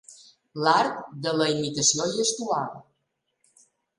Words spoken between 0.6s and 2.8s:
L'art de la imitació gestual.